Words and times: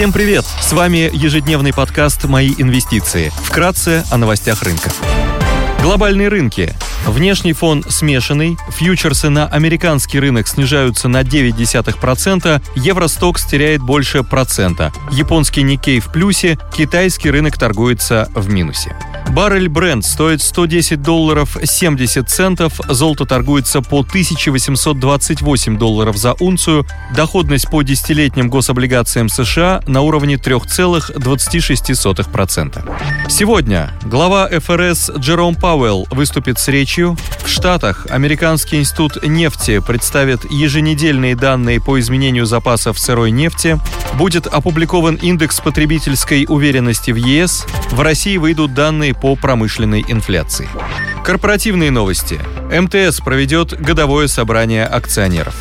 Всем 0.00 0.14
привет! 0.14 0.46
С 0.46 0.72
вами 0.72 1.10
ежедневный 1.12 1.74
подкаст 1.74 2.24
«Мои 2.24 2.54
инвестиции». 2.56 3.30
Вкратце 3.44 4.02
о 4.10 4.16
новостях 4.16 4.62
рынка. 4.62 4.90
Глобальные 5.82 6.28
рынки. 6.28 6.72
Внешний 7.06 7.52
фон 7.52 7.84
смешанный, 7.86 8.56
фьючерсы 8.70 9.28
на 9.28 9.46
американский 9.46 10.18
рынок 10.18 10.48
снижаются 10.48 11.08
на 11.08 11.20
0,9%, 11.20 12.62
Евростокс 12.76 13.44
теряет 13.44 13.82
больше 13.82 14.22
процента, 14.22 14.90
японский 15.10 15.62
Никей 15.64 16.00
в 16.00 16.10
плюсе, 16.10 16.58
китайский 16.74 17.30
рынок 17.30 17.58
торгуется 17.58 18.30
в 18.34 18.48
минусе. 18.48 18.96
Баррель 19.30 19.68
Brent 19.68 20.02
стоит 20.02 20.42
110 20.42 21.00
долларов 21.02 21.56
70 21.62 22.28
центов, 22.28 22.80
золото 22.88 23.26
торгуется 23.26 23.80
по 23.80 24.00
1828 24.00 25.78
долларов 25.78 26.16
за 26.16 26.34
унцию, 26.40 26.84
доходность 27.14 27.70
по 27.70 27.82
десятилетним 27.82 28.50
гособлигациям 28.50 29.28
США 29.28 29.82
на 29.86 30.00
уровне 30.00 30.34
3,26%. 30.34 33.19
Сегодня 33.30 33.92
глава 34.04 34.48
ФРС 34.48 35.12
Джером 35.16 35.54
Пауэлл 35.54 36.08
выступит 36.10 36.58
с 36.58 36.66
речью. 36.66 37.16
В 37.44 37.48
Штатах 37.48 38.08
Американский 38.10 38.76
институт 38.76 39.22
нефти 39.22 39.78
представит 39.78 40.50
еженедельные 40.50 41.36
данные 41.36 41.80
по 41.80 42.00
изменению 42.00 42.44
запасов 42.44 42.98
сырой 42.98 43.30
нефти. 43.30 43.78
Будет 44.14 44.48
опубликован 44.48 45.14
индекс 45.14 45.60
потребительской 45.60 46.44
уверенности 46.48 47.12
в 47.12 47.16
ЕС. 47.16 47.66
В 47.92 48.00
России 48.00 48.36
выйдут 48.36 48.74
данные 48.74 49.14
по 49.14 49.36
промышленной 49.36 50.04
инфляции. 50.08 50.68
Корпоративные 51.24 51.92
новости. 51.92 52.40
МТС 52.72 53.20
проведет 53.20 53.80
годовое 53.80 54.26
собрание 54.26 54.84
акционеров. 54.84 55.54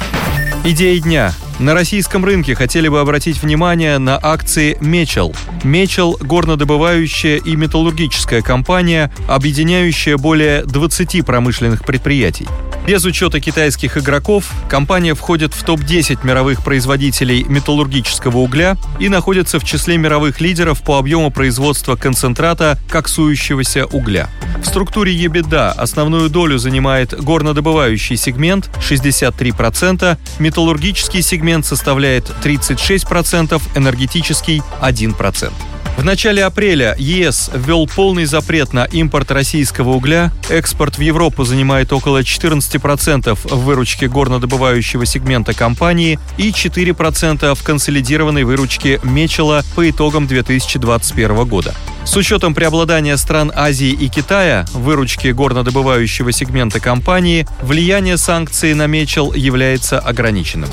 Идеи 0.66 0.98
дня. 0.98 1.34
На 1.60 1.74
российском 1.74 2.24
рынке 2.24 2.56
хотели 2.56 2.88
бы 2.88 3.02
обратить 3.02 3.44
внимание 3.44 3.98
на 3.98 4.18
акции 4.18 4.78
Мечел. 4.80 5.36
Мечел– 5.66 6.18
горнодобывающая 6.22 7.36
и 7.36 7.58
металлургическая 7.58 8.42
компания, 8.42 9.12
объединяющая 9.28 10.16
более 10.16 10.64
20 10.64 11.26
промышленных 11.26 11.84
предприятий. 11.84 12.48
Без 12.88 13.04
учета 13.04 13.42
китайских 13.42 13.98
игроков, 13.98 14.50
компания 14.70 15.14
входит 15.14 15.54
в 15.54 15.64
топ-10 15.64 16.26
мировых 16.26 16.64
производителей 16.64 17.44
металлургического 17.44 18.38
угля 18.38 18.78
и 19.00 19.10
находится 19.10 19.60
в 19.60 19.66
числе 19.66 19.98
мировых 19.98 20.40
лидеров 20.40 20.82
по 20.82 20.98
объему 20.98 21.30
производства 21.30 21.98
концентрата 21.98 22.80
коксующегося 22.90 23.86
угля. 23.86 24.30
В 24.64 24.66
структуре 24.66 25.14
EBITDA 25.14 25.72
основную 25.72 26.30
долю 26.30 26.58
занимает 26.58 27.14
горнодобывающий 27.14 28.18
сегмент 28.18 28.70
63%, 28.80 30.18
металлургический 30.40 31.22
сегмент 31.22 31.49
составляет 31.64 32.30
36%, 32.44 33.62
энергетический 33.76 34.62
1%. 34.82 35.52
В 36.00 36.06
начале 36.06 36.46
апреля 36.46 36.96
ЕС 36.98 37.52
ввел 37.54 37.86
полный 37.86 38.24
запрет 38.24 38.72
на 38.72 38.86
импорт 38.86 39.32
российского 39.32 39.90
угля. 39.90 40.32
Экспорт 40.48 40.98
в 40.98 41.02
Европу 41.02 41.44
занимает 41.44 41.92
около 41.92 42.22
14% 42.22 43.38
в 43.44 43.66
выручке 43.66 44.08
горнодобывающего 44.08 45.06
сегмента 45.06 45.54
компании 45.54 46.18
и 46.38 46.52
4% 46.52 47.54
в 47.54 47.64
консолидированной 47.64 48.46
выручке 48.46 49.02
Мечела 49.04 49.62
по 49.76 49.90
итогам 49.90 50.26
2021 50.26 51.46
года. 51.46 51.76
С 52.06 52.16
учетом 52.16 52.56
преобладания 52.56 53.18
стран 53.18 53.52
Азии 53.54 53.92
и 53.92 54.08
Китая 54.08 54.66
в 54.72 54.84
выручке 54.84 55.34
горнодобывающего 55.34 56.32
сегмента 56.32 56.80
компании, 56.80 57.46
влияние 57.62 58.18
санкций 58.18 58.74
на 58.74 58.88
Мечел 58.88 59.34
является 59.34 60.00
ограниченным. 60.00 60.70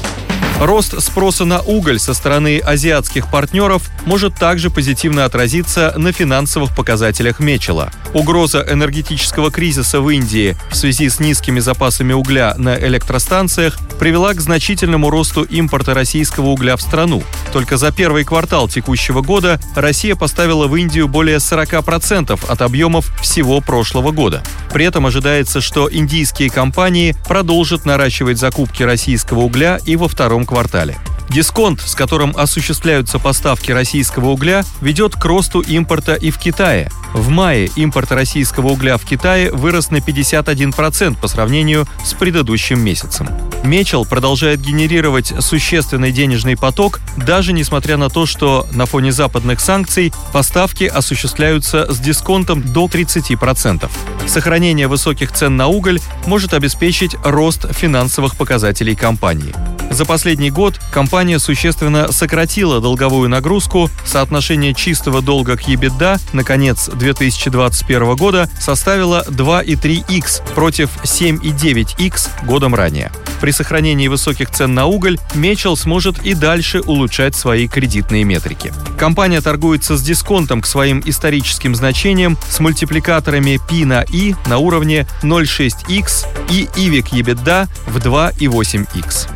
Рост 0.60 1.02
спроса 1.02 1.44
на 1.44 1.60
уголь 1.60 1.98
со 1.98 2.14
стороны 2.14 2.60
азиатских 2.60 3.30
партнеров 3.30 3.90
может 4.06 4.34
также 4.36 4.70
позитивно 4.70 5.26
отразиться 5.26 5.92
на 5.98 6.12
финансовых 6.12 6.74
показателях 6.74 7.40
Мечела. 7.40 7.92
Угроза 8.14 8.66
энергетического 8.66 9.50
кризиса 9.50 10.00
в 10.00 10.08
Индии 10.08 10.56
в 10.70 10.76
связи 10.76 11.10
с 11.10 11.20
низкими 11.20 11.60
запасами 11.60 12.14
угля 12.14 12.54
на 12.56 12.78
электростанциях 12.78 13.78
привела 14.00 14.32
к 14.32 14.40
значительному 14.40 15.10
росту 15.10 15.42
импорта 15.42 15.92
российского 15.92 16.46
угля 16.46 16.76
в 16.76 16.82
страну. 16.82 17.22
Только 17.52 17.76
за 17.76 17.92
первый 17.92 18.24
квартал 18.24 18.66
текущего 18.66 19.20
года 19.20 19.60
Россия 19.74 20.16
поставила 20.16 20.66
в 20.66 20.76
Индию 20.76 21.06
более 21.06 21.36
40% 21.36 22.40
от 22.48 22.62
объемов 22.62 23.12
всего 23.20 23.60
прошлого 23.60 24.10
года. 24.10 24.42
При 24.72 24.86
этом 24.86 25.04
ожидается, 25.04 25.60
что 25.60 25.92
индийские 25.92 26.48
компании 26.48 27.14
продолжат 27.28 27.84
наращивать 27.84 28.38
закупки 28.38 28.82
российского 28.82 29.40
угля 29.40 29.78
и 29.84 29.96
во 29.96 30.08
втором 30.08 30.45
квартале. 30.46 30.96
Дисконт, 31.28 31.80
с 31.80 31.94
которым 31.94 32.32
осуществляются 32.36 33.18
поставки 33.18 33.72
российского 33.72 34.30
угля, 34.30 34.64
ведет 34.80 35.16
к 35.16 35.24
росту 35.24 35.60
импорта 35.60 36.14
и 36.14 36.30
в 36.30 36.38
Китае. 36.38 36.90
В 37.12 37.28
мае 37.28 37.68
импорт 37.76 38.12
российского 38.12 38.68
угля 38.68 38.96
в 38.96 39.04
Китае 39.04 39.50
вырос 39.50 39.90
на 39.90 39.96
51% 39.96 41.18
по 41.18 41.28
сравнению 41.28 41.86
с 42.04 42.14
предыдущим 42.14 42.80
месяцем. 42.80 43.28
Мечел 43.64 44.04
продолжает 44.04 44.60
генерировать 44.60 45.32
существенный 45.40 46.12
денежный 46.12 46.56
поток, 46.56 47.00
даже 47.16 47.52
несмотря 47.52 47.96
на 47.96 48.08
то, 48.08 48.26
что 48.26 48.66
на 48.72 48.86
фоне 48.86 49.12
западных 49.12 49.60
санкций 49.60 50.12
поставки 50.32 50.84
осуществляются 50.84 51.92
с 51.92 51.98
дисконтом 51.98 52.62
до 52.62 52.86
30%. 52.86 53.90
Сохранение 54.26 54.88
высоких 54.88 55.32
цен 55.32 55.56
на 55.56 55.66
уголь 55.66 56.00
может 56.26 56.54
обеспечить 56.54 57.16
рост 57.24 57.66
финансовых 57.74 58.36
показателей 58.36 58.94
компании. 58.94 59.54
За 59.90 60.04
последний 60.04 60.50
год 60.50 60.78
компания 60.90 61.38
существенно 61.38 62.12
сократила 62.12 62.80
долговую 62.80 63.28
нагрузку, 63.28 63.90
соотношение 64.04 64.74
чистого 64.74 65.22
долга 65.22 65.56
к 65.56 65.68
EBITDA 65.68 66.20
на 66.32 66.44
конец 66.44 66.88
2021 66.88 68.16
года 68.16 68.50
составило 68.60 69.24
2,3x 69.28 70.54
против 70.54 70.90
7,9x 71.02 72.46
годом 72.46 72.74
ранее. 72.74 73.10
При 73.40 73.52
сохранении 73.52 74.08
высоких 74.08 74.50
цен 74.50 74.74
на 74.74 74.86
уголь 74.86 75.18
Мечел 75.34 75.76
сможет 75.76 76.24
и 76.24 76.34
дальше 76.34 76.80
улучшать 76.80 77.34
свои 77.34 77.68
кредитные 77.68 78.24
метрики. 78.24 78.72
Компания 78.98 79.40
торгуется 79.40 79.96
с 79.96 80.02
дисконтом 80.02 80.62
к 80.62 80.66
своим 80.66 81.02
историческим 81.04 81.74
значениям 81.74 82.38
с 82.48 82.60
мультипликаторами 82.60 83.60
P 83.68 83.84
на 83.84 84.04
I 84.12 84.34
на 84.46 84.58
уровне 84.58 85.06
0,6x 85.22 86.26
и 86.50 86.64
EVIC 86.76 87.10
EBITDA 87.12 87.68
в 87.86 87.98
2,8x. 87.98 89.35